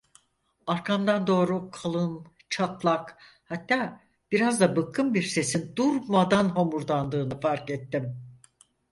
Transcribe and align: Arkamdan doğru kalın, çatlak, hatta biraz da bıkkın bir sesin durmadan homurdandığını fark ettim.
Arkamdan 0.67 1.27
doğru 1.27 1.71
kalın, 1.71 2.25
çatlak, 2.49 3.17
hatta 3.45 4.01
biraz 4.31 4.59
da 4.59 4.75
bıkkın 4.75 5.13
bir 5.13 5.23
sesin 5.23 5.75
durmadan 5.75 6.49
homurdandığını 6.49 7.39
fark 7.39 7.69
ettim. 7.69 8.17